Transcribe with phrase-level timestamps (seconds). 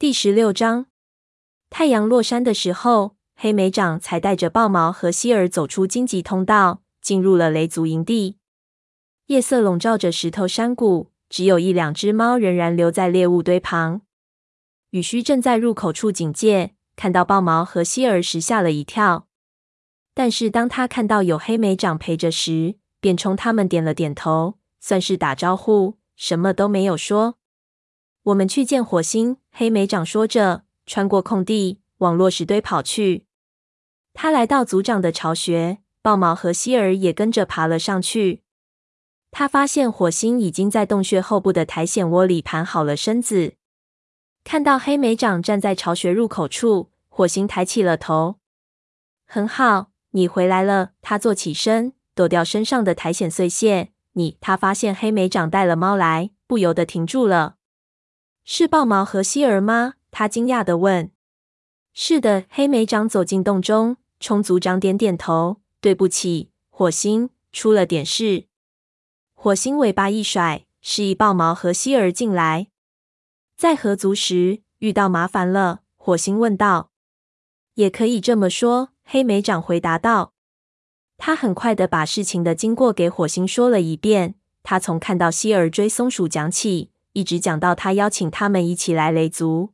[0.00, 0.86] 第十六章，
[1.70, 8.36] 太阳落山的时候，黑莓长才带着豹毛和希尔走出荆棘通道，进入了雷族营地。
[9.26, 14.02] 夜色笼罩着石头山谷，只有一两只猫仍然留在猎物堆旁。
[14.90, 19.26] 雨须正在入口处警戒，看到豹毛和希尔时吓了一跳。
[20.14, 27.34] 但是当他看到有黑莓长陪着时，便冲他们点了点头，算是打招呼，什么都没有说。
[28.22, 29.38] 我们去见火星。
[29.60, 33.26] 黑莓长说着，穿过空地，往落石堆跑去。
[34.14, 38.44] 他来到族长的巢穴，豹毛和希尔也跟着爬了上去。
[39.32, 43.54] 他发现火星已经在洞穴后部的苔藓窝里盘好了身子。
[44.44, 48.36] 看到黑莓长站在巢穴入口处，火星抬起了头。
[49.26, 50.92] 很好，你回来了。
[51.02, 53.88] 他坐起身，抖掉身上的苔藓碎屑。
[54.12, 57.56] 你，他发现黑莓长带了猫来，不由得停住了。
[58.50, 59.96] 是豹毛和希儿吗？
[60.10, 61.10] 他惊讶地问。
[61.92, 65.60] 是的，黑莓长走进洞中，冲族长点点头。
[65.82, 68.46] 对不起，火星，出了点事。
[69.34, 72.68] 火星尾巴一甩，示意豹毛和希儿进来。
[73.54, 76.90] 在合族时遇到麻烦了，火星问道。
[77.74, 80.32] 也可以这么说，黑莓长回答道。
[81.18, 84.36] 他很快地把事情的经过给火星说了一遍。
[84.62, 86.90] 他从看到希尔追松鼠讲起。
[87.18, 89.70] 一直讲到他邀请他们一起来雷族。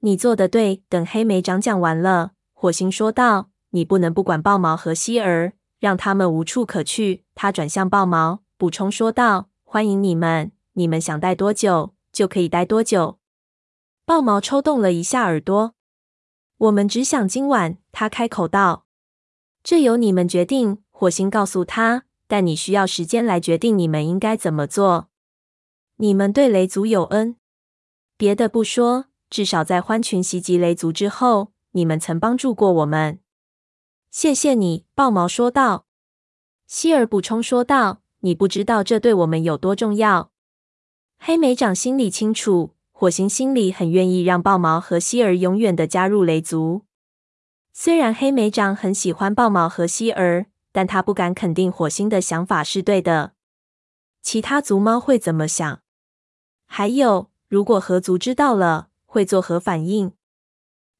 [0.00, 0.82] 你做的对。
[0.88, 13.18] 等黑莓长讲完了，火星说道：“你不能不管豹毛和希尔，让他们无处可去。”他转向豹毛，补充说道：“欢迎你们，你们想待多久就可以待多久。”
[14.06, 15.74] 豹毛抽动了一下耳朵。
[16.56, 18.86] “我们只想今晚。”他开口道。
[19.62, 25.10] “这由你们决定。”火星告诉他，“但你需要时间来决定你们应该怎么做。”
[25.98, 27.36] 你们对雷族有恩，
[28.18, 33.18] 别的不说，至少在獾群袭击雷族之后，你们曾帮助过我们。
[34.10, 35.86] 谢谢你，豹毛说道。
[36.66, 40.30] 希尔补充说道：“你不知道这对我们有多重要。”
[41.18, 46.82] 黑莓长心里清楚，火星心里很愿意让豹毛和希尔永远的加入雷族。
[47.72, 53.32] 虽然黑莓长很喜欢豹毛和希尔，但他不敢肯定火星的想法是对的。
[54.20, 55.80] 其他族猫会怎么想？
[56.78, 60.12] 还有，如果河族知道了，会作何反应？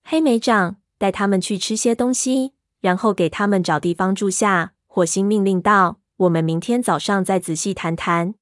[0.05, 4.73] 黑莓长，带他们去吃些东西，然后给他们找地方住下。
[4.87, 8.37] 火星命令道：“我们明天早上再仔细谈谈。”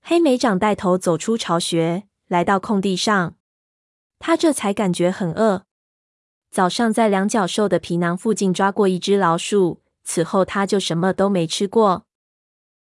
[0.00, 3.34] 黑莓长带头走出巢穴，来到空地上。
[4.20, 5.64] 他这才感觉很饿。
[6.52, 12.06] 早上在两脚兽的皮囊附近抓过一只老鼠，此后他就什么都没吃过。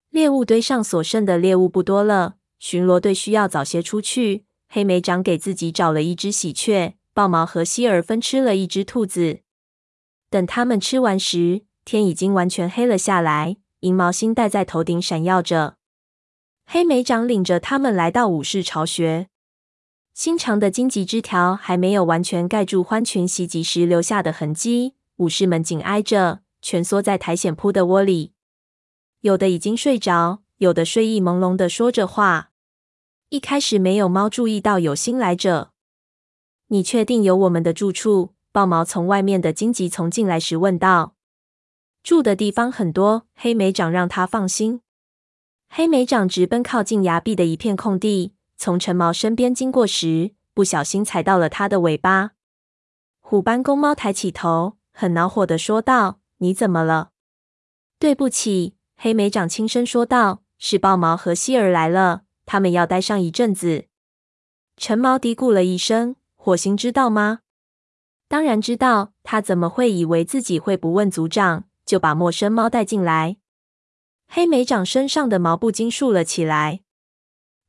[0.09, 2.37] 猎物堆上所剩的猎物不多了。
[2.59, 4.45] 巡逻队需要早些出去。
[4.67, 9.39] 黑莓长给自己找了一只喜鹊，豹毛和希尔分吃了一只兔子。
[10.29, 15.77] 等他们吃完时，天已经完全黑了下来，银毛星戴在头顶闪耀着。
[16.67, 19.29] 黑莓长领着他们来到武士巢穴，
[20.13, 24.93] 新长的荆棘枝条还没有完全盖住獾群袭击时留下的痕迹。
[25.15, 28.33] 武士们紧挨着，蜷缩在苔藓铺的窝里，
[29.21, 32.48] 有的已经睡着，有的睡意朦胧地说着话。
[33.29, 35.71] 一开始没有猫注意到有新来者。
[36.69, 38.33] 你确定有我们的住处？
[38.51, 41.13] 豹毛从外面的荆棘丛进来时问道。
[42.01, 44.81] 住的地方很多，黑莓长让他放心。
[45.67, 52.31] 黑莓长直奔靠近崖壁的一片空地，从橙毛身边经过时，不小心踩到了他的尾巴。
[53.19, 57.11] 虎斑公猫抬起头，很恼火地说道：“你怎么了？”
[57.99, 63.85] 对不起，黑莓长轻声说道：“是豹毛和希尔来了。”他们要待上一阵子。
[64.75, 67.41] 陈毛嘀咕了一声：“火星知道吗
[68.27, 73.37] ？”“当然知道。”他怎么会以为自己会不问族长，就把陌生猫带进来？
[74.27, 76.79] 黑莓长身上的毛不禁竖了起来。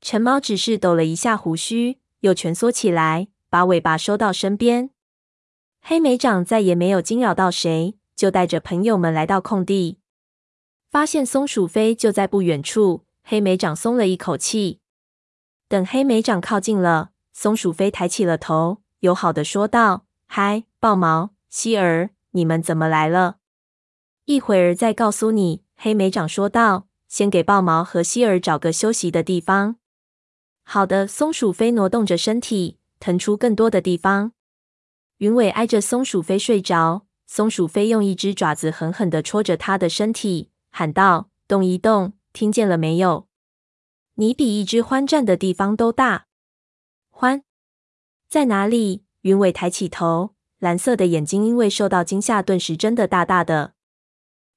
[0.01, 4.89] 陈毛只是抖了一下胡须，又蜷缩起来，把尾巴收到身边。
[5.83, 9.99] 黑莓长再也没有惊扰到谁，就带着朋友们来到空地，
[10.91, 13.05] 发现松鼠飞就在不远处。
[13.31, 14.81] 黑莓长松了一口气。
[15.69, 23.37] 等黑莓长靠近了，松鼠飞抬起了头，友好的说道：“嗨，豹毛、希尔，你们怎么来了？
[24.25, 29.77] 一会儿再告诉你。”黑莓长说道：“先给豹毛和希尔找个休息的地方。”
[30.67, 34.33] 好的，松鼠飞挪动着身体，腾出更多的地方。
[35.19, 43.27] 云尾挨着松鼠飞睡着，松鼠飞用一只爪子狠狠的戳着它的身体，喊道：“动一动。”听见了没有？
[44.15, 46.27] 你比一只獾站的地方都大。
[47.13, 47.43] 獾
[48.29, 49.05] 在哪里？
[49.23, 53.75] 云尾抬起头，蓝色的眼睛因为受到惊吓，顿时睁得大大的。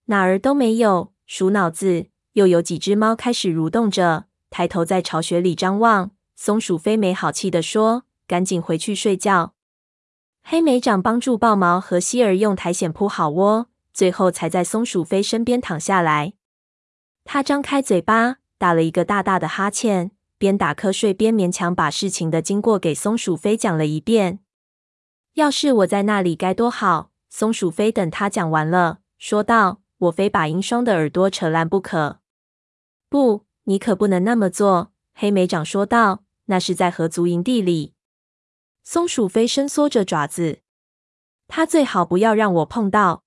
[0.05, 2.07] 哪儿都没有，鼠脑子。
[2.33, 6.11] 又有几只猫开始蠕动着，抬头在巢穴里张望。
[6.35, 9.53] 松鼠飞没好气地说：“赶紧回去睡觉。”
[10.43, 16.33] 黑莓长帮助豹毛和希儿用苔藓铺好窝，最后才在松鼠飞身边躺下来。
[17.25, 24.39] 他张开嘴巴，打了一个大大的哈欠，边打瞌睡边勉强把事情的经过给松鼠飞讲了一遍。
[25.33, 27.11] 要是我在那里该多好！
[27.29, 32.19] 松鼠飞等他讲完了，说道：“我非把鹰双的耳朵扯烂不可。”
[33.09, 37.93] 不，你可不能那么做。”黑莓长说道，“那是在合族营地里。”
[38.83, 40.59] 松鼠飞伸缩着爪子，
[41.47, 43.23] 他最好不要让我碰到。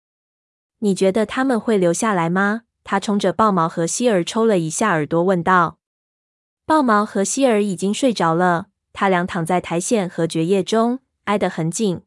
[0.81, 2.65] 你觉得他们会留下来吗？
[2.88, 5.80] 他冲着豹毛和希儿抽了一下耳朵，问道。
[6.64, 12.02] 豹毛和希儿已经睡着了，他俩躺在苔藓和蕨叶中，挨得很紧。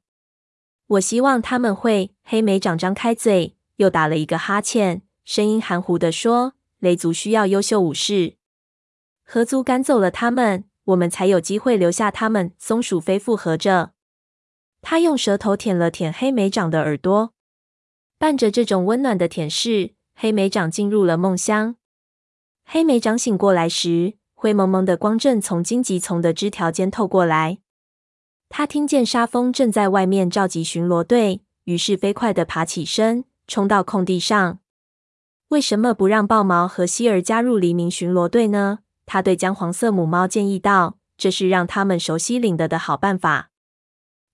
[0.87, 2.15] 我希望他们会。
[2.23, 8.37] 黑莓长张开嘴，又打了一个哈欠，声音含糊地说：“雷族需要优秀武士，
[9.25, 12.53] 合族赶走了他们。”我们才有机会留下他们。
[12.57, 13.91] 松鼠飞附和着，
[14.81, 17.33] 他用舌头舔了舔黑莓长的耳朵，
[18.17, 21.77] 伴着这种温暖的舔舐，黑莓长进入了梦乡。
[22.65, 27.59] 黑莓长醒过来时，灰蒙蒙的光正从荆棘丛的枝条间透过来。
[28.49, 34.59] 他听见沙风正在外面召集巡逻队，于是飞快地爬起身，冲到空地上。
[35.47, 38.79] 为什么不让豹毛和希儿加入黎明巡逻队呢？
[39.05, 43.51] 他对姜黄色母猫建议道：“这是让他们熟悉领得的好办法。”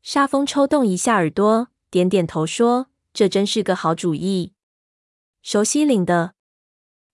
[0.02, 4.54] 沙风抽动一下耳朵，点点头说：“这真是个好主意。”
[5.48, 6.34] 熟悉领的，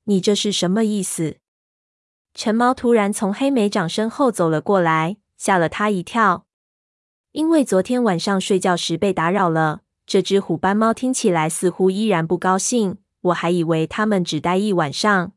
[0.06, 1.36] 你这是什么意思？
[2.34, 6.46] 陈猫突然从黑莓长身后走了过来，吓了他一跳。
[7.34, 13.00] 因为昨天晚上睡觉时被打扰了，这只虎斑猫听起来似乎依然不高兴。
[13.24, 15.34] 我还以为他们只待一晚上。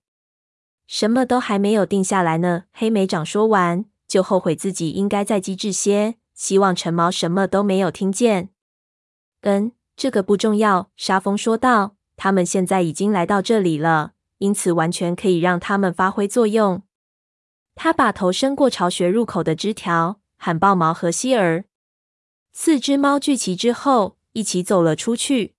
[0.87, 2.67] 什么都还没有定下来呢。
[2.73, 8.50] 黑莓长说完，就后悔自己应该再机智些，希望陈毛什么都没有听见。
[9.40, 10.93] 嗯，这个不重要。
[10.97, 16.82] 沙风说道：“他们现在已经来到这里了，因此完全可以让他们发挥作用。”
[17.76, 21.64] 他把头伸过巢穴入口的枝条，喊豹毛和希儿。
[22.52, 25.55] 四只猫聚齐之后，一起走了出去。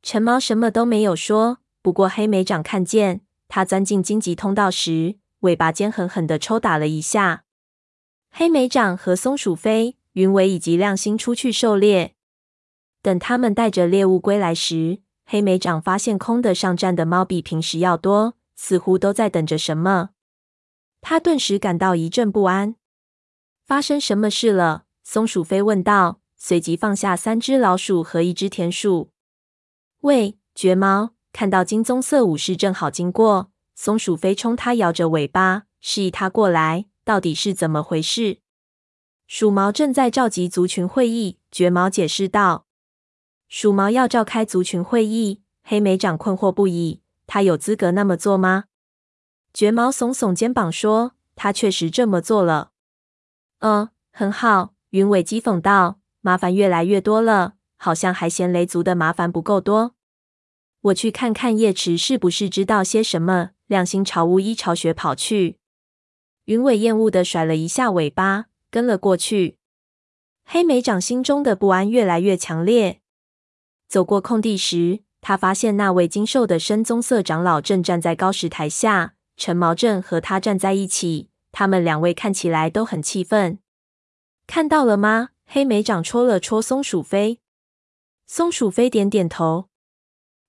[0.00, 3.22] 橙毛什么都没有说，不过黑莓长看见。
[3.48, 7.44] 他钻进荆棘通道时，尾巴尖狠狠地抽打了一下。
[8.30, 12.14] 黑莓长和松鼠飞、云尾以及亮星出去狩猎。
[13.02, 20.10] 等他们带着猎物归来时，黑莓长发现空的上站的猫比平时要多，似乎都在等着什么。
[21.00, 22.76] 他顿时感到一阵不安。
[23.64, 24.84] 发生什么事了？
[25.02, 29.10] 松鼠飞问道，随即放下三只老鼠和一只田鼠。
[30.00, 31.14] 喂，绝猫！
[31.32, 36.86] 看到金棕色武士正好经过，松鼠飞冲他摇着尾巴，示意他过来。
[37.04, 38.38] 到底是怎么回事？
[39.26, 42.63] 鼠毛正在召集族群会议，绝毛解释道。
[43.48, 47.00] 鼠毛要召开族群会议，黑莓长困惑不已。
[47.26, 48.64] 他有资格那么做吗？
[49.52, 52.72] 卷毛耸耸肩膀说：“他确实这么做了。”
[53.60, 54.74] 嗯，很好。
[54.90, 59.94] 云尾讥讽道：“麻烦越来越多了，好像还嫌雷族的麻烦不够多。”
[60.82, 63.50] 我去看看叶池是不是知道些什么。
[63.66, 65.58] 亮星朝巫医巢穴跑去，
[66.44, 69.56] 云尾厌恶地甩了一下尾巴，跟了过去。
[70.44, 73.00] 黑莓长心中的不安越来越强烈。
[73.88, 81.28] 走过空地时，他发现那位精瘦的深棕色长老正站在高石台下，陈毛正和他站在一起。
[81.52, 83.58] 他们两位看起来都很气愤。
[84.46, 85.28] 看到了吗？
[85.46, 87.38] 黑莓长戳了戳松鼠飞，
[88.26, 89.68] 松鼠飞点点头。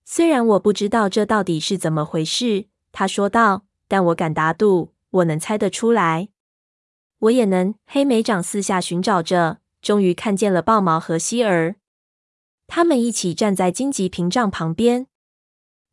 [0.04, 6.30] 虽然我不知道这到底是怎么回事，他说道，但我敢打赌，我能猜得出来。
[7.20, 7.75] 我也能。
[7.86, 11.75] 黑莓长四下寻找着，终于看见了豹毛和希儿，
[12.67, 15.07] 他们一起站在荆棘屏障旁边。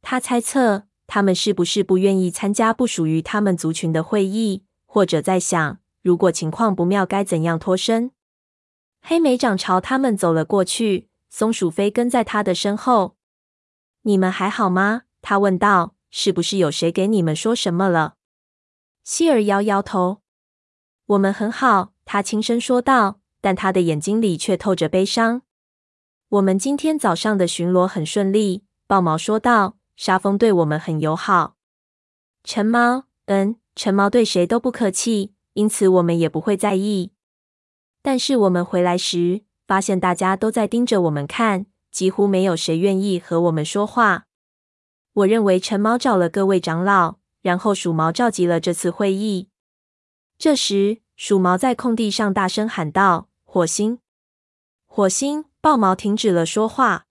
[0.00, 8.10] 他猜测，他们是不是不愿意参加不属于他们族群的会议，或者在想，如果情况不妙，该怎样脱身？
[9.00, 13.16] 黑莓长朝他们走了过去，松鼠飞跟在他的身后。
[14.02, 15.02] 你们还好吗？
[15.20, 15.94] 他问道。
[16.14, 18.16] 是不是有谁给你们说什么了？
[19.02, 20.20] 希尔摇摇头。
[21.06, 25.40] 我们很好，他轻声说道，但他的眼睛里却透着悲伤。
[26.32, 29.76] 我们今天早上的巡逻很顺利，豹毛说道。
[29.96, 31.56] 沙风对我们很友好。
[32.42, 37.12] 陈猫，嗯，陈毛对谁都不客气，因此我们也不会在意。
[38.00, 44.24] 但是我们回来时，发现大家都在盯着我们看，几乎没有谁愿意和我们说话。
[45.12, 49.50] 我认为陈毛找了各位长老，然后鼠毛召集了这次会议。
[50.38, 53.98] 这时，鼠毛在空地上大声喊道：“火星！
[54.86, 57.06] 火星！”豹毛停止了说话。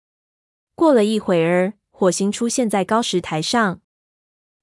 [0.73, 3.79] 过了一会儿，火星出现在高石台上。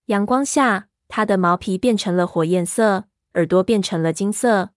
[0.06, 4.70] 阳光下，它的毛皮变成了火焰色，耳朵变成了金色。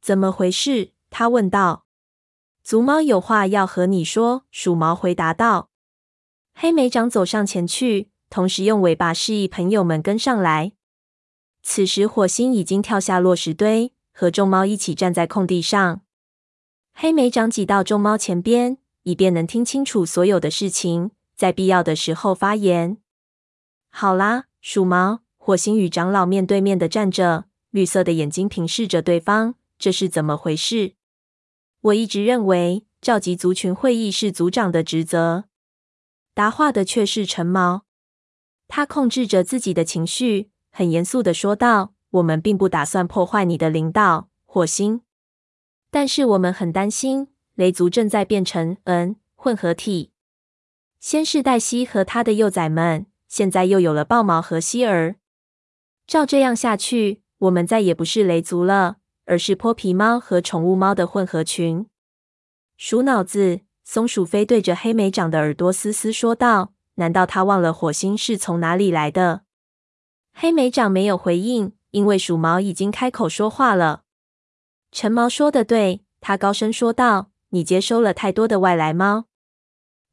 [0.00, 0.90] 怎么回事？
[1.08, 1.86] 他问道。
[2.64, 5.70] 族猫有话要和你说，鼠毛回答道。
[6.52, 10.72] 黑莓长走上前去，同时用尾巴示意朋友们跟上来。
[11.62, 16.02] 此时，火星已经跳下落石堆，和众猫一起站在空地上。
[16.98, 18.78] 黑莓长挤到众猫前边。
[19.02, 22.96] 以便能听清楚所有的事情，在必要的时候发言。
[23.88, 29.54] 好啦，鼠毛、火星与长老面对面的站着，绿色的眼睛平视着对方。
[29.78, 30.94] 这是怎么回事？
[31.82, 35.44] 我一直认为召集族群会议是族长的职责。
[36.34, 37.84] 答话的却是陈毛，
[38.66, 45.02] 他控制着自己的情绪，很严肃的说道：“我们并不打算破坏你的领导，火星，
[45.96, 50.10] 但是我们很担心。”雷族正在变成嗯混合体，
[51.00, 55.16] 先是黛西和他的幼崽们，现在又有了豹毛和希儿。
[56.06, 61.86] 照这样下去，我们再也不是雷族了，而是泼皮猫和宠物猫的混合群。
[62.76, 69.44] 鼠脑子，松鼠飞对着黑莓长的耳朵嘶嘶说道：“难道他忘了火星是从哪里来的？”
[70.36, 74.02] 黑莓长没有回应，因为鼠毛已经开口说话了。
[74.98, 77.30] 陈毛说的对，他高声说道。
[77.50, 79.26] 你接收了太多的外来猫。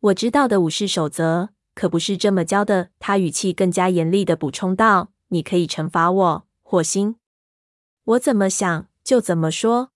[0.01, 2.89] 我知道的武士守则可不是这么教的。
[2.99, 7.15] 他语气更加严厉的补充道：“你可以惩罚我，火星。
[8.03, 9.91] 我怎么想就怎么说。”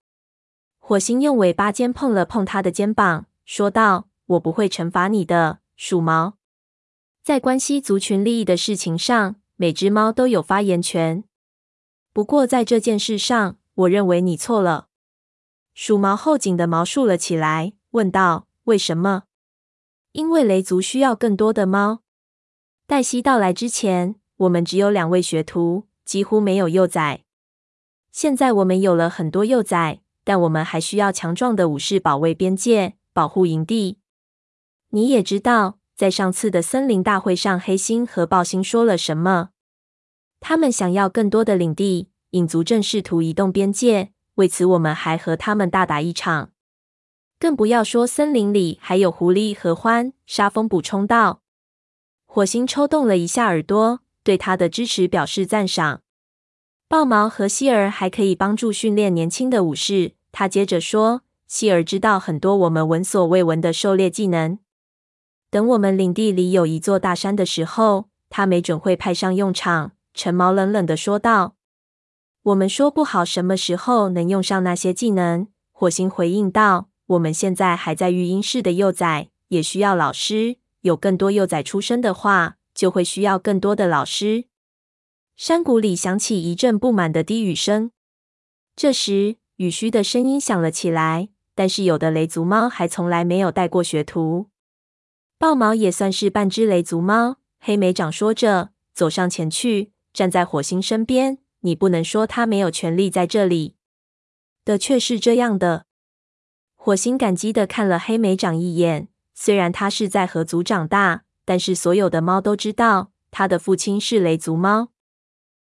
[0.80, 6.38] 火星用尾巴尖碰了碰他的肩膀，说道：“我不会惩罚你的，鼠毛。
[7.22, 11.26] 在关系族群利益的事情上，每只猫都有发言权。
[12.14, 14.90] 不过在这件事上，我认为你错了。”
[15.74, 19.24] 鼠毛后颈的毛竖了起来，问道：“为什么
[20.14, 22.02] ？”“因为雷族需要更多的猫。
[22.88, 27.24] 黛西到来之前，我们只有两位学徒，几乎没有幼崽。
[28.12, 34.00] 现在我们有了很多幼崽，但我们还需要强壮的武士保卫边界，保护营地。
[34.90, 39.50] 你也知道，在上次的森林大会上，黑猩和豹猩说了什么？
[40.40, 46.52] 他们想要更多的领地，影族正试图移动边界。”为此，我们还和他们大打一场，
[47.40, 50.14] 更不要说森林里还有狐狸和獾。
[50.28, 51.42] 沙风补充道。
[52.28, 56.02] 火星抽动了一下耳朵，对他的支持表示赞赏。
[56.88, 60.14] 豹毛和希儿还可以帮助训练年轻的武士。
[60.32, 64.60] 他接着说：“希儿知道很多我们闻所未闻的狩猎技能。
[65.50, 71.57] 等我们领地里有一座大山的时候，他没准会派上用场。”陈毛冷冷地说道。
[72.48, 75.48] 我们说不好什么时候能用上那些技能。
[75.74, 80.56] 火星回应道：“我们现在还在育婴室的幼崽也需要老师。
[80.80, 84.46] 有更多幼崽出生的话，就会需要更多的老师。”
[85.36, 87.92] 山谷里响起一阵不满的低语声。
[88.78, 94.48] 这时，雨须的声音响了起来：“但是有的雷族猫还从来没有带过学徒。
[95.38, 101.40] 豹毛也算是半只雷族猫。”黑莓长说着，走上前去，站在火星身边。
[101.68, 103.76] 你不能说他没有权利在这里，
[104.64, 105.86] 的确是这样的。
[106.78, 109.10] 火星感激的看了黑莓长一眼。
[109.34, 114.92] 虽然他是在河族长大，但是所有的猫都知道他的父亲是雷族猫，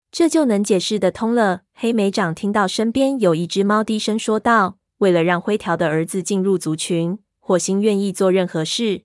[0.09, 1.63] 这就能解释得通了。
[1.73, 9.03] 黑莓长听到身边有一只猫低声说道：“为了让灰条的儿子进入族群，火星愿意做任何事。”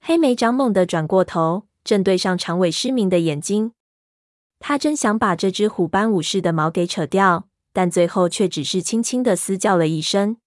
[0.00, 3.72] 黑莓长猛地转过头，正对上长尾失明的眼睛。
[4.58, 10.38] 他真想把这只虎斑武士的毛给扯掉，但最后却只是轻轻的嘶叫了一声。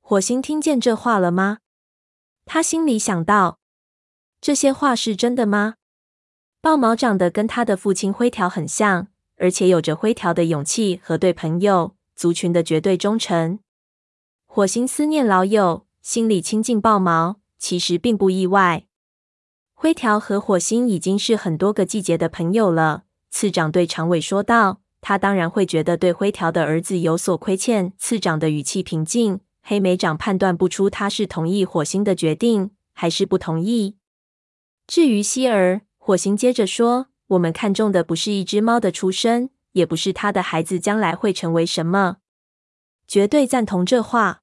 [0.00, 1.58] 火星听见这话了吗？
[2.44, 3.58] 他心里想到：
[4.40, 5.76] 这些话是真的吗？
[6.60, 13.58] 豹毛长得跟他的父亲灰条很像，而且有着灰条的勇气和对朋友族群的绝对忠诚。
[14.46, 18.86] 火星思念老友，心里亲近豹毛，其实并不意外。
[19.72, 23.04] 灰条和火星已经是很多个季节的朋友了。
[23.32, 29.40] 次长对长尾说道：“他当然会觉得对灰条的儿子有所亏欠。”次长的语气平静。
[29.62, 33.96] 黑莓长判断不出他是同意火星的决定，还是不同意。
[34.86, 42.18] 至于希儿，火星接着说：“我们看重的不是一只猫的出生，也不是他的孩子将来会成为什么。
[43.08, 44.42] 绝对赞同这话。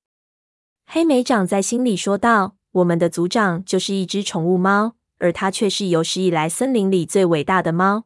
[0.88, 8.06] 黑莓长在心里说道：“我们的族长就是一只宠物猫，而它却是有史以来森林里最伟大的猫。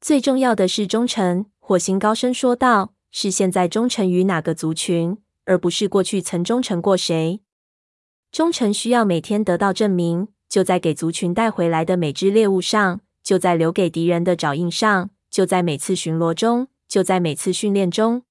[0.00, 7.40] 最重要的是忠诚。”火星高声说道：“是现在忠诚于哪个族群，而不是过去曾忠诚过谁。
[8.30, 18.22] 忠诚需要每天得到证明，就在给族群带回来的每只猎物上，就在留给敌人的爪印上，就在每次巡逻中，就在每次训练中。”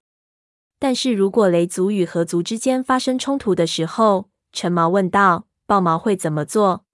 [0.79, 6.85] 但是如果雷族与河族之间发生冲突的时候，陈毛问道：“豹毛会怎么做？”“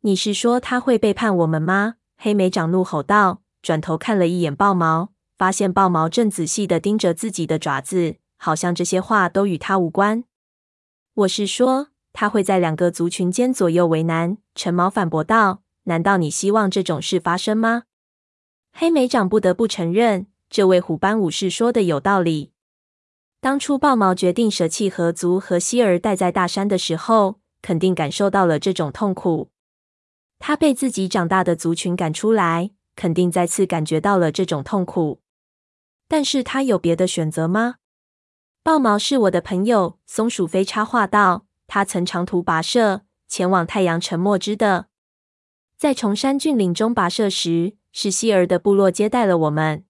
[0.00, 10.24] 你是说他会背叛我们吗？”黑莓长怒吼道，转头看了一眼豹毛，发现豹毛正仔细的盯着自己的爪子，好像这些话都与他无关。
[11.24, 15.62] “我是说，他会在两个族群间左右为难。”陈毛反驳道。
[15.84, 17.84] “难道你希望这种事发生吗？”
[18.76, 22.52] 黑莓长不得不承认，这位虎斑武士说的有道理。
[23.40, 29.48] 当初豹毛决定舍弃河族和希儿待在大山的时候，肯定感受到了这种痛苦。
[30.38, 35.20] 他被自己长大的族群赶出来，肯定再次感觉到了这种痛苦。
[36.08, 37.76] 但是他有别的选择吗？
[38.62, 41.46] 豹毛是我的朋友，松鼠飞插话道。
[41.66, 44.88] 他曾长途跋涉前往太阳沉没之的，
[45.76, 49.84] 在崇山峻岭中跋涉时，是希儿的部落接待了我们。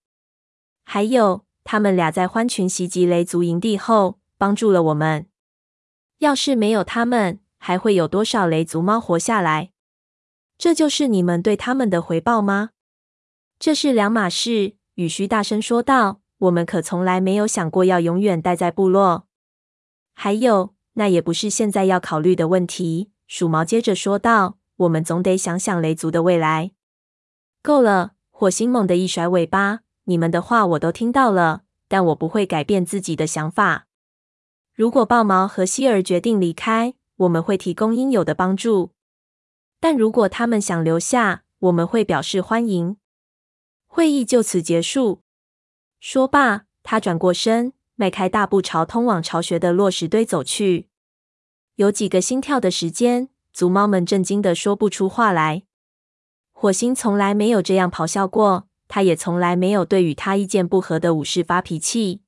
[0.84, 1.44] 还有。
[1.66, 5.26] 他们俩在欢群袭击雷族营地后，帮助了我们。
[6.18, 9.72] 要是没有他们，还会有多少雷族猫活下来？
[10.58, 12.72] 这就是你们对他们的回报吗？
[13.58, 14.76] 这是两码事。
[14.94, 19.26] 雨须大声说道：“我们可从来没有想过要永远待在部落。
[20.14, 26.72] 还有，那也不是现在要考虑的问题。”鼠毛接着说道：“我们总得想想雷族的未来。”
[27.62, 28.12] 够了！
[28.30, 29.80] 火星猛地一甩尾巴。
[30.04, 33.86] 你们的话我都听到了，但我不会改变自己的想法。
[34.74, 38.90] 如果豹毛和希尔决定离开，我们会提供应有的帮助；
[39.80, 42.96] 但如果他们想留下，我们会表示欢迎。
[43.94, 45.22] 会议就此结束。
[46.00, 50.88] 说罢，他转过身，迈开大步朝通往巢穴的落石堆走去。
[51.76, 55.62] 有几个心跳的时间，族猫们震惊地说不出话来。
[56.50, 58.66] 火星从来没有这样咆哮过。
[58.88, 62.22] 他也从来没有对与他意见不合的武士发脾气。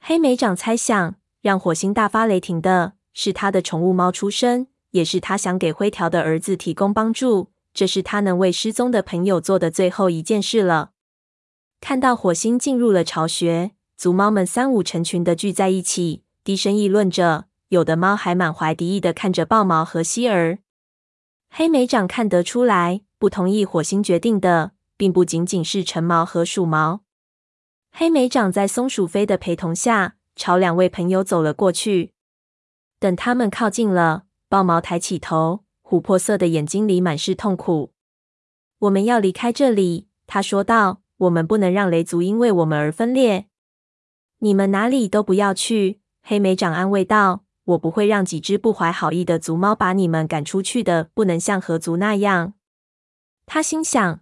[0.00, 7.52] 黑莓长猜想，让火星大发雷霆的是他的宠物猫出生，也是他想给灰条的儿子提供帮助。
[7.72, 10.90] 这是他能为失踪的朋友做的最后一件事了。
[11.80, 17.46] 看到火星进入了巢穴，族猫们三五成群的聚在一起，低声议论着。
[17.68, 20.58] 有的猫还满怀敌意的看着豹毛和希儿。
[21.50, 24.72] 黑莓长看得出来，不同意火星决定的。
[25.00, 27.00] 并不仅仅是橙毛和鼠毛，
[27.90, 32.12] 黑莓长在松鼠飞的陪同下，朝两位朋友走了过去。
[32.98, 37.90] 等他们靠近了，豹毛抬起头，琥珀色的眼睛里满是痛苦。
[38.78, 41.02] 我们要离开这里，他说道。
[41.16, 43.48] 我们不能让雷族因为我们而分裂。
[44.38, 47.44] 你们哪里都不要去，黑莓长安慰道。
[47.64, 51.10] 我不会让几只不怀好意的族猫把你们赶出去的。
[51.12, 52.54] 不能像河族那样。
[53.44, 54.20] 他心想。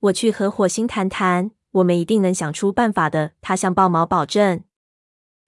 [0.00, 3.32] 我去和火星谈谈，我们一定能想出办法的。
[3.40, 4.64] 他向豹毛保证。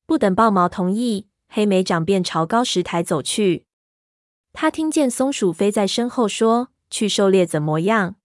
[0.06, 3.66] 不等豹毛同意，黑莓长便朝高石台走去。
[4.52, 8.16] 他听见松鼠飞在身后说：“去狩猎怎么样？”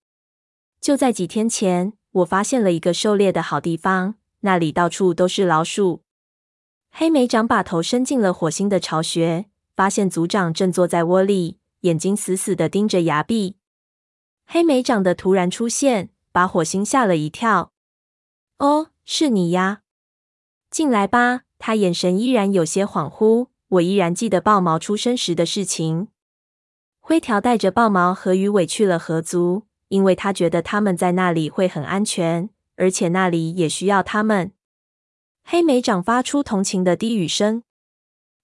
[0.81, 6.03] 就在几天前，我发现了一个狩猎的好地方，那里到处都是老鼠。
[6.91, 13.57] 黑莓长把头伸进了火星的巢穴，发现族长正坐在窝里，眼睛死死地盯着崖壁。
[14.45, 16.09] 黑莓长的突然出现。
[16.35, 17.71] 把火星吓了一跳。
[18.57, 19.83] 哦，是你呀！
[20.69, 21.43] 进来吧。
[21.57, 23.47] 他眼神依然有些恍惚。
[23.69, 26.09] 我依然记得豹毛出生时的事情。
[27.07, 34.53] 灰条带着豹毛和鱼尾去了河族，因为他觉得他们在那里会很安全，而且那里也需要他们。
[35.43, 37.61] 黑莓长发出同情的低语声。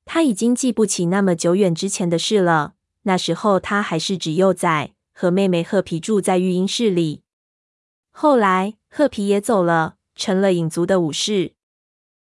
[0.06, 2.76] 他已经记不起那么久远之前的事了。
[3.02, 7.24] 那时候他还是只幼崽，和妹妹褐皮住在育婴室里。
[8.12, 11.54] 后来，褐皮也走了，成了影族的武士。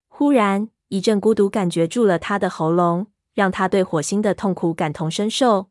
[0.09, 5.71] 忽然，一阵孤独感觉住了他的喉咙，让他对火星的痛苦感同身受。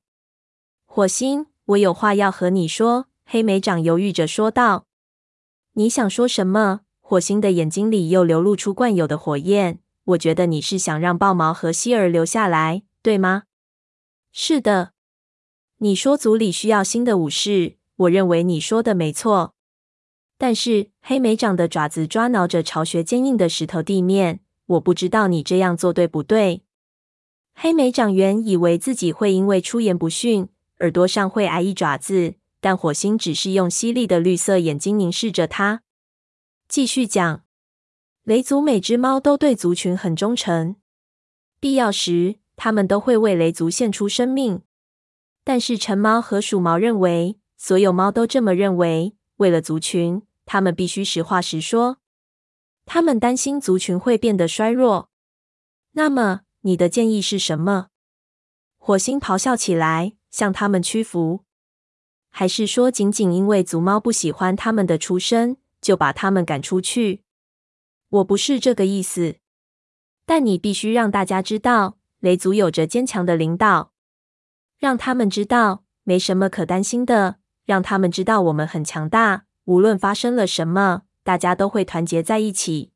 [0.98, 4.88] 火星，我有话要和你说。”黑莓长犹豫着说道。
[5.74, 9.78] “你想说什么？”火星的眼睛里又流露出惯有的火焰。
[10.06, 13.44] “我觉得你是想让豹毛和希儿留下来，对吗
[14.34, 14.94] ？”“是的。
[15.78, 19.54] ”“你说组里需要新的武士，我认为你说的没错。”
[20.40, 26.64] 但是，黑莓长的爪子抓挠着巢穴坚硬的石头地面，我不知道你这样做对不对。
[27.54, 35.84] 黑莓长原以为自己会因为出言不逊，耳朵上会挨一爪子，但火星只是用犀利的绿色眼睛凝视着他。
[36.68, 37.44] 继续讲，
[38.24, 40.76] 雷族每只猫都对族群很忠诚，
[41.60, 44.62] 必要时他们都会为雷族献出生命。
[45.44, 49.16] 但是橙猫和鼠猫认为，所有猫都这么认为。
[49.38, 52.00] 为了族群，他们必须实话实说。
[52.86, 55.10] 他们担心族群会变得衰弱。
[55.92, 57.88] 那么，你的建议是什么？
[58.78, 61.44] 火星咆哮起来，向他们屈服，
[62.30, 67.24] 还是说仅仅因为族猫不喜欢他们的出身，就把他们赶出去？
[68.10, 69.38] 我不是这个意思。
[70.26, 73.92] 但你必须让大家知道，雷族有着坚强的领导，
[74.78, 82.92] 让他们知道没什么可担心的，让他们知道我们很强大，无论发生了什么，大家都会团结在一起。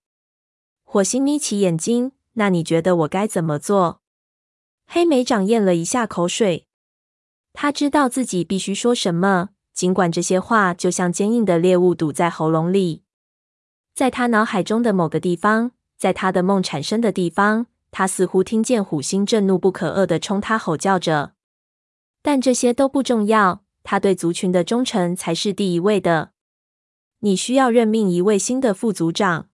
[0.84, 2.12] 火星眯起眼睛。
[2.36, 4.02] 那你觉得我该怎么做？
[4.88, 6.65] 黑莓长咽了一下口水，
[7.54, 13.04] 他知道自己必须说什么，尽管这些话就像坚硬的猎物堵在喉咙里。
[13.94, 21.34] 在他脑海中的某个地方，在他的梦产生的地方，他似乎听见虎星正怒不可遏地冲他吼叫着。
[22.22, 26.32] 但这些都不重要，他对族群的忠诚才是第一位的。
[27.20, 29.50] 你需要任命一位新的副族长。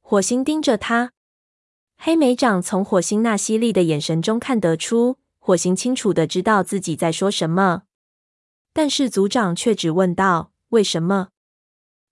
[0.00, 1.12] 火星盯着他。
[1.96, 7.82] 黑莓长从火星那犀利的眼神中看得出，火星清楚的知道自己在说什么。
[8.72, 11.30] 但是族长却只问道：“为什么？”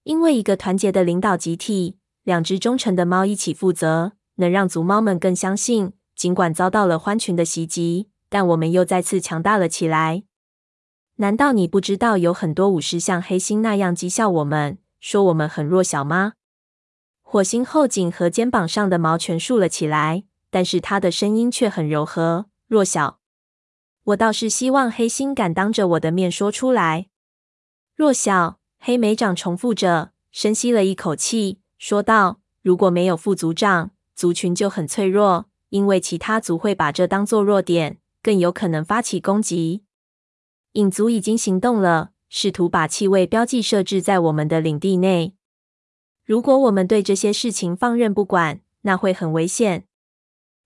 [0.03, 10.25] 因为一个团结的领导集体，两只忠诚的猫一起负责，能让族猫们更相信，尽管遭到了獾群的袭击，但我们又再次强大了起来。
[11.19, 16.33] 难道你不知道有很多武士像黑心那样讥笑我们，说我们很弱小吗？
[17.23, 22.47] 火星后颈和肩膀上的毛全竖了起来，但是他的声音却很柔和。
[22.67, 23.20] 弱小，
[24.11, 27.09] 我倒是希望黑星敢当着我的面说出来。
[27.95, 39.85] 弱小，黑莓长重复着，深吸了一口气，说道：“如果没有副族长，族群就很脆弱，因为其他族会把这当作弱点，更有可能发起攻击。
[40.73, 45.35] 影族已经行动了，试图把气味标记设置在我们的领地内。”
[46.25, 49.87] 如果我们对这些事情放任不管，那会很危险。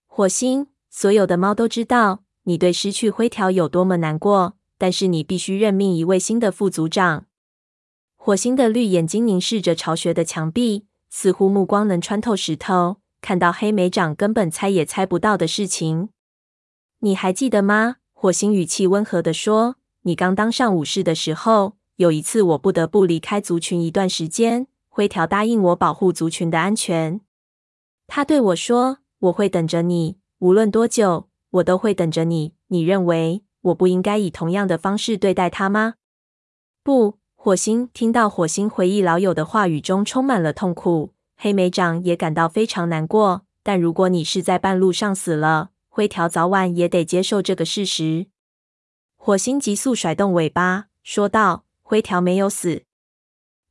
[0.05, 7.25] 火星，所有的猫都知道你对失去灰条有多么难过，但是你必须任命一位新的副组长。
[8.15, 16.09] 火星的绿眼睛凝视着巢穴的墙壁，似乎目光能穿透石头，看到黑莓长根本猜也猜不到的事情。
[16.99, 17.97] 你还记得吗？
[18.13, 27.19] 火星语气温和地说：“你刚当上武士的时候，有一次我不得不离开族群一段时间。”灰条答应我保护族群的安全。
[28.07, 35.95] 他对我说：“我会等着你，无论多久，我都会等着你。”你认为我不应该以同样的方式对待他吗？
[36.83, 37.89] 不，火星。
[37.93, 43.43] 听到火星回忆老友的话语中充满了痛苦，黑莓长也感到非常难过。
[43.61, 48.27] 但如果你是在半路上死了，灰条早晚也得接受这个事实。
[49.15, 52.83] 火星急速甩动尾巴，说道：“灰条没有死。”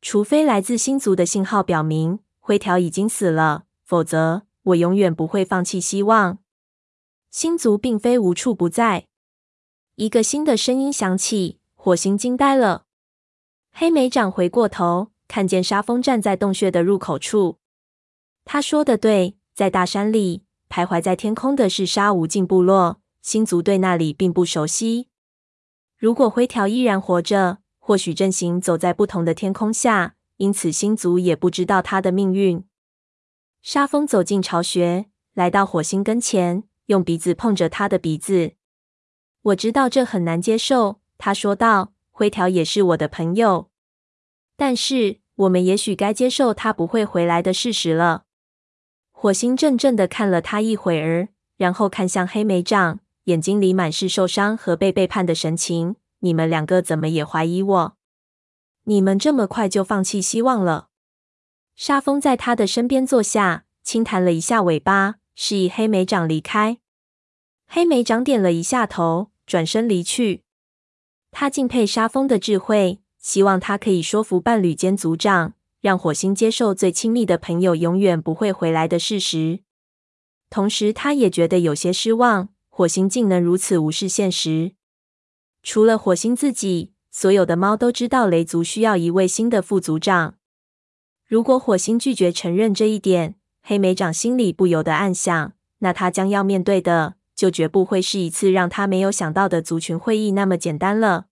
[0.03, 6.39] 除非来自星族的信号表明灰条已经死了，否则我永远不会放弃希望。
[7.35, 9.09] 星族并非无处不在。
[9.97, 12.85] 一个新的声音响起，火星惊呆了。
[13.73, 17.59] 黑莓长回过头，看见沙风站在洞穴的入口处。
[18.45, 25.09] 他说的对，在大山里徘徊在天空的是沙无尽部落，星族对那里并不熟悉。
[25.99, 32.65] 如果灰条依然活着，或许正行走在不同的天空下，因此星族也不知道他的命运。
[33.61, 38.53] 沙风走进巢穴，来到火星跟前，用鼻子碰着他的鼻子。
[39.43, 41.93] 我知道这很难接受，他说道。
[42.17, 43.71] 灰条也是我的朋友，
[44.57, 48.27] 但是我们也许该接受他不会回来的事实了。
[49.11, 55.97] 火星怔怔地看了他一会儿，然后看向黑莓长，眼睛里满是受伤和被背叛的神情。
[56.21, 57.97] 你们两个怎么也怀疑我？
[58.85, 60.91] 你们这么快就放弃希望了？
[61.75, 66.79] 沙风在他的身边坐下，轻弹了一下尾巴，示意黑莓长离开。
[67.67, 70.43] 黑莓长点了一下头，转身离去。
[71.31, 79.61] 他敬佩沙风的智慧，希望他可以说服伴侣兼族长，让火星接受最亲密的朋友永远不会回来的事实。
[80.51, 84.75] 同时，他也觉得有些失望，火星竟能如此无视现实。
[85.65, 90.37] 除了火星自己，所有的猫都知道雷族需要一位新的副族长。
[91.27, 93.35] 如果火星拒绝承认这一点，
[93.67, 101.29] 黑莓长心里不由得暗想：那他将要面对的，就绝不会是一次让他没有想到的族群会议那么简单了。